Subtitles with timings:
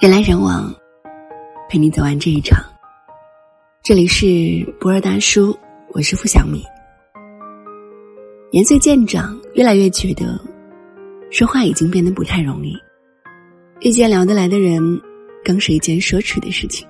[0.00, 0.74] 人来人往，
[1.68, 2.58] 陪你走完这一场。
[3.82, 4.24] 这里是
[4.80, 5.54] 不二大叔，
[5.90, 6.64] 我是付小米。
[8.50, 10.40] 年岁渐长，越来越觉得
[11.30, 12.74] 说话已经变得不太容易。
[13.82, 14.80] 遇见聊得来的人，
[15.44, 16.88] 更是一件奢侈的事情。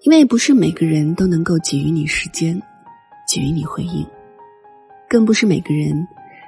[0.00, 2.60] 因为不是每个人都能够给予你时间，
[3.32, 4.04] 给予你回应，
[5.08, 6.04] 更不是每个人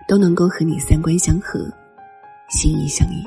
[0.09, 1.61] 都能够和你三观相合，
[2.50, 3.25] 心意相印。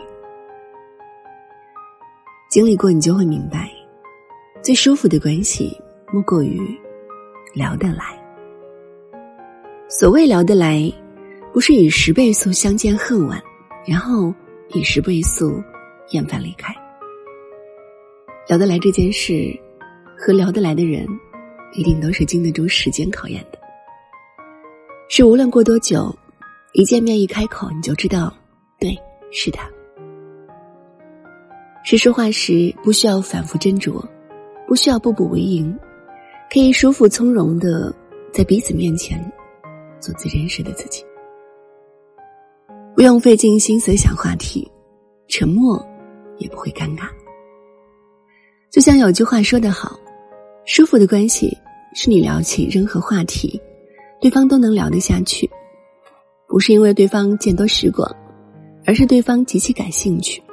[2.57, 3.71] 经历过，你就会明白，
[4.63, 5.79] 最舒服的关系
[6.11, 6.59] 莫过于
[7.53, 8.20] 聊得来。
[9.88, 10.91] 所谓聊得来，
[11.53, 13.39] 不是以十倍速相见恨晚，
[13.85, 14.34] 然后
[14.70, 15.62] 以十倍速
[16.09, 16.73] 厌烦离开。
[18.48, 19.55] 聊得来这件事，
[20.17, 21.07] 和聊得来的人，
[21.73, 23.59] 一定都是经得住时间考验的。
[25.09, 26.12] 是无论过多久，
[26.73, 28.35] 一见面一开口，你就知道，
[28.79, 28.98] 对，
[29.31, 29.70] 是他。
[31.90, 34.04] 是说话时不需要反复斟酌，
[34.68, 35.74] 不需要步步为营，
[36.52, 37.96] 可以舒服从容的
[38.34, 39.18] 在彼此面前
[39.98, 41.02] 做最真实的自己，
[42.94, 44.70] 不用费尽心思想话题，
[45.29, 45.82] 沉默
[46.40, 47.07] 也不会尴尬。
[48.70, 49.98] 就像有句话说得好，
[50.66, 51.57] 舒服的关系
[51.94, 53.62] 是你聊起任何话题，
[54.20, 55.49] 对方都能聊得下去，
[56.49, 58.13] 不是因为对方见多识广，
[58.85, 60.44] 而是对方极其感兴趣。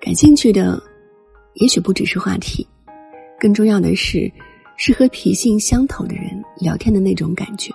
[0.00, 0.82] 感兴趣的，
[1.54, 2.66] 也许不只是话题，
[3.38, 4.32] 更重要的是，
[4.78, 7.70] 是和脾性相投的人聊天的那种感觉。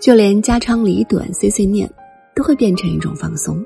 [0.00, 1.90] 就连家长里短、碎碎念，
[2.32, 3.60] 都会变成一种放松。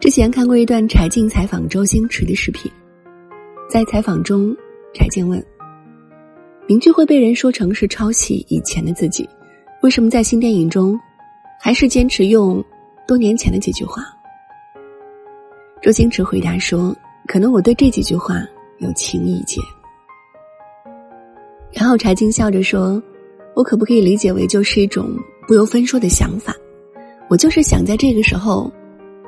[0.00, 2.68] 之前看过一段柴静采访周星驰的视频，
[3.70, 4.52] 在采访中，
[4.92, 5.40] 柴静问
[6.66, 9.28] ：“名句会被人说成是抄袭以前的自己，
[9.82, 10.98] 为什么在新电影中，
[11.60, 12.60] 还是坚持用
[13.06, 14.02] 多年前的几句话？”
[15.82, 16.94] 周星驰回答说
[17.26, 18.36] ：“可能我对这几句话
[18.78, 19.60] 有情意结。”
[21.74, 23.02] 然后柴静笑着说
[23.56, 25.10] ：“我可不可以理解为就是一种
[25.48, 26.54] 不由分说的想法？
[27.28, 28.72] 我就是想在这个时候，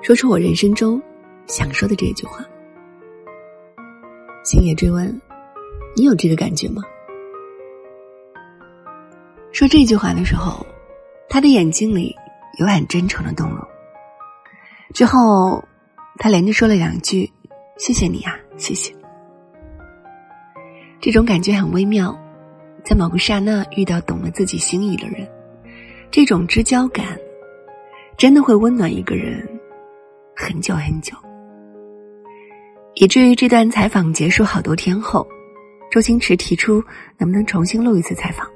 [0.00, 1.02] 说出我人生中
[1.48, 2.44] 想说的这句话。”
[4.46, 5.20] 星爷追问
[5.96, 6.84] ：“你有这个感觉吗？”
[9.50, 10.64] 说这句话的时候，
[11.28, 12.14] 他的眼睛里
[12.60, 13.58] 有很真诚的动容。
[14.92, 15.60] 之后。
[16.18, 17.30] 他连着说了两句
[17.76, 18.94] ：“谢谢你啊，谢谢。”
[21.00, 22.18] 这种感觉很微妙，
[22.84, 25.28] 在某个刹那遇到懂了自己心意的人，
[26.10, 27.18] 这种知交感，
[28.16, 29.46] 真的会温暖一个人
[30.34, 31.14] 很久很久。
[32.94, 35.26] 以至于这段采访结束好多天后，
[35.90, 36.82] 周星驰提出
[37.18, 38.48] 能不能重新录一次采访，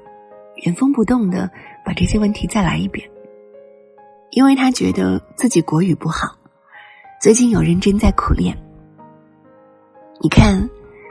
[0.63, 1.51] 原封不动的
[1.85, 3.07] 把这些问题再来一遍，
[4.31, 6.38] 因为他觉得自己国语不好。
[7.19, 8.57] 最近有认真在苦练。
[10.21, 10.69] 你看，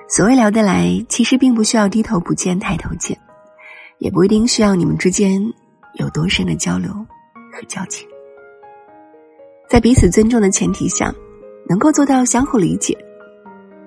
[0.09, 3.19] 所谓聊得来，其实并不需要低头不见抬头见，
[3.99, 5.39] 也不一定需要你们之间
[5.97, 6.91] 有多深的交流
[7.53, 8.09] 和交情。
[9.69, 11.15] 在彼此尊重的前提下，
[11.69, 12.97] 能够做到相互理解，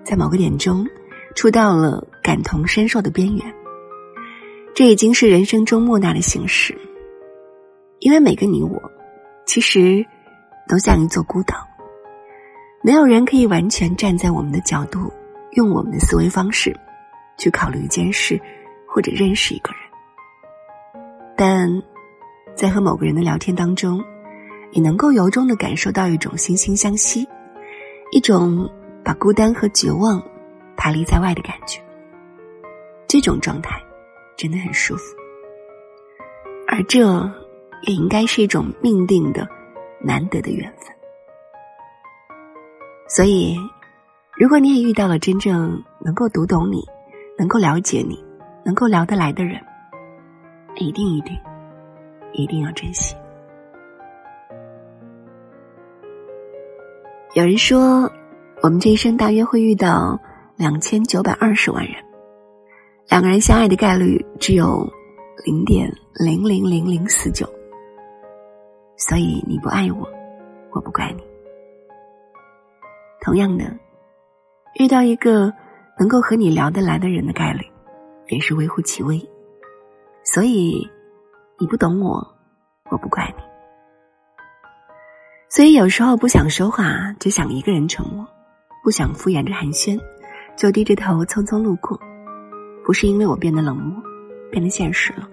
[0.04, 0.86] 在某个点中
[1.34, 3.56] 触到了感同身受的边缘，
[4.76, 6.78] 这已经是人生中莫大的幸事。
[7.98, 8.80] 因为每个你我，
[9.48, 10.06] 其实
[10.68, 11.56] 都像一座孤岛。
[12.84, 15.12] 没有人可以完全站在我们的角度，
[15.52, 16.76] 用我们的思维方式
[17.38, 18.42] 去考虑一件事，
[18.88, 21.04] 或者认识一个人。
[21.38, 21.70] 但
[22.56, 24.04] 在和某个人的聊天当中，
[24.72, 27.28] 你能够由衷的感受到一种惺惺相惜，
[28.12, 28.68] 一种
[29.04, 30.22] 把孤单和绝望
[30.76, 31.80] 排离在外的感觉。
[33.08, 33.80] 这种状态
[34.38, 35.04] 真的很舒服，
[36.68, 37.00] 而这
[37.84, 39.48] 也应该是一种命定的
[40.00, 40.96] 难得的缘分。
[43.14, 43.58] 所以，
[44.38, 46.82] 如果你也遇到了真正能够读懂你、
[47.38, 48.24] 能够了解你、
[48.64, 49.60] 能够聊得来的人，
[50.78, 51.38] 一定一定
[52.32, 53.14] 一定要珍惜。
[57.34, 58.10] 有人说，
[58.62, 60.18] 我们这一生大约会遇到
[60.56, 61.96] 两千九百二十万人，
[63.10, 64.90] 两个人相爱的概率只有
[65.44, 67.46] 零点零零零零四九。
[68.96, 70.08] 所以你不爱我，
[70.72, 71.31] 我不怪你。
[73.22, 73.66] 同样的，
[74.80, 75.54] 遇到一个
[76.00, 77.64] 能够和你聊得来的人的概率，
[78.30, 79.22] 也是微乎其微。
[80.24, 80.90] 所以，
[81.60, 82.16] 你不懂我，
[82.90, 83.44] 我不怪你。
[85.50, 88.26] 所以有时候不想说话，只想一个人沉默；
[88.84, 90.00] 不想敷衍着寒暄，
[90.58, 92.00] 就低着头匆匆路过。
[92.84, 94.02] 不是因为我变得冷漠，
[94.50, 95.30] 变得现实了，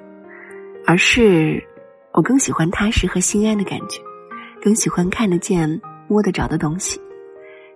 [0.87, 1.67] 而是
[2.13, 4.03] 我更喜欢踏实和心安的感觉，
[4.61, 7.01] 更喜欢看得见、摸得着的东西，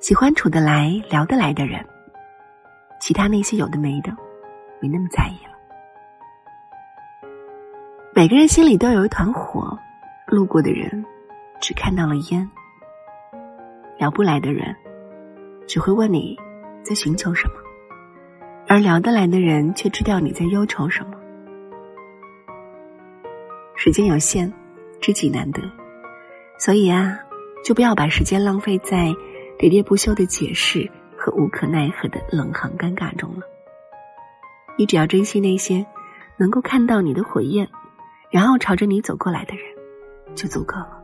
[0.03, 1.81] 喜欢处得来、聊得来的人。
[2.99, 4.11] 其他那些有的没的，
[4.81, 5.53] 没那么在意了。
[8.13, 9.79] 每个人心里都有一团火，
[10.27, 11.05] 路过的人
[11.61, 12.51] 只看到了烟。
[13.97, 14.75] 聊不来的人，
[15.69, 16.37] 只会问你
[16.83, 17.55] 在寻求什么，
[18.67, 21.13] 而聊得来的人却知道你在忧愁什么。
[23.77, 24.53] 时间有限，
[25.01, 25.63] 知己难得，
[26.59, 27.17] 所以啊，
[27.65, 29.15] 就不要把时间浪费在
[29.63, 33.43] 喋喋不休的解释和无可奈何的冷行尴尬中了。
[34.77, 35.87] 你只要珍惜那些
[36.37, 37.69] 能够看到你的火焰，
[38.29, 39.65] 然后朝着你走过来的人，
[40.35, 41.01] 就足够了。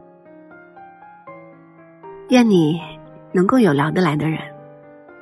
[2.30, 2.80] 愿你
[3.30, 4.40] 能够有聊得来的人，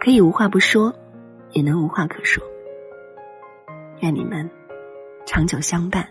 [0.01, 0.91] 可以无话不说，
[1.51, 2.43] 也能无话可说。
[4.01, 4.49] 愿你们
[5.27, 6.09] 长久相伴。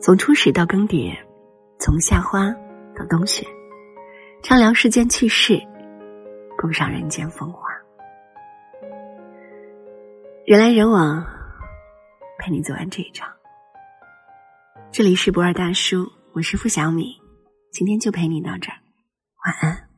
[0.00, 1.16] 从初始到更迭，
[1.78, 2.52] 从夏花
[2.96, 3.46] 到冬雪，
[4.42, 5.62] 畅聊世间趣事，
[6.62, 7.68] 共赏人间风华。
[10.46, 11.26] 人来人往，
[12.38, 13.28] 陪你走完这一场。
[14.92, 17.20] 这里是不二大叔，我是付小米，
[17.72, 18.78] 今天就陪你到这儿，
[19.44, 19.88] 晚安。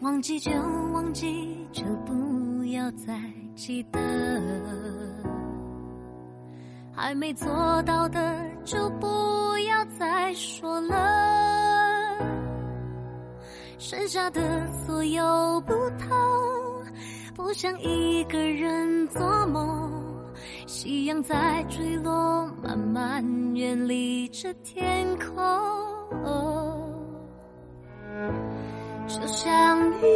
[0.00, 0.50] 忘记就
[0.94, 3.20] 忘记，就不要再
[3.54, 4.00] 记得。
[6.96, 10.96] 还没做到的就不要再说了，
[13.78, 16.08] 剩下的所有不同，
[17.34, 19.92] 不想一个人做梦。
[20.66, 25.36] 夕阳在坠落，慢慢远离这天空，
[29.06, 30.06] 就像你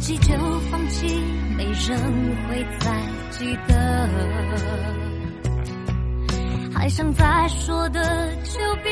[0.00, 0.32] 弃就
[0.70, 1.06] 放弃，
[1.56, 1.98] 没人
[2.48, 2.90] 会再
[3.30, 4.08] 记得。
[6.74, 8.90] 还想再说的，就别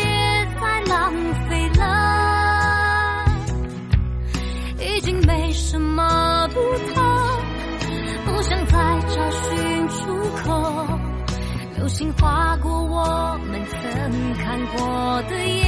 [0.61, 1.13] 再浪
[1.49, 3.25] 费了。
[4.79, 6.61] 已经没什么不
[6.95, 7.03] 同，
[8.27, 8.77] 不想再
[9.09, 9.97] 找寻出
[10.45, 10.87] 口。
[11.77, 13.79] 流星划过我们曾
[14.35, 15.68] 看过的夜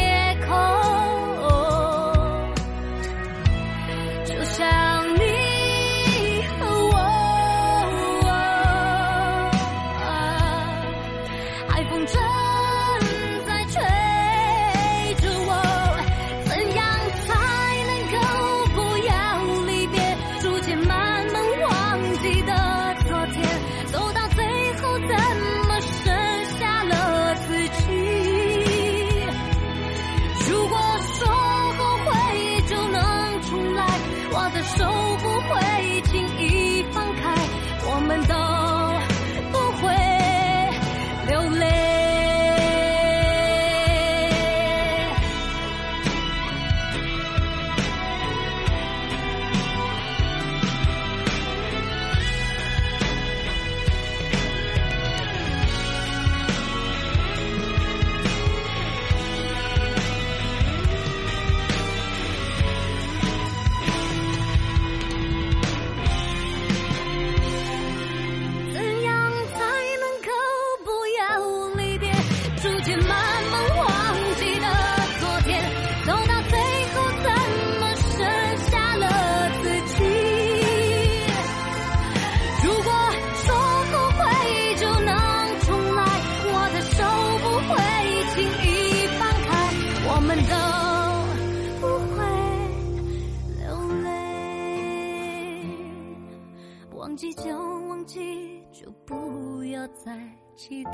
[99.71, 100.19] 不要再
[100.57, 100.91] 记得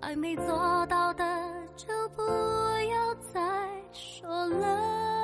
[0.00, 1.24] 还没做到的
[1.74, 3.40] 就不要再
[3.92, 5.23] 说了。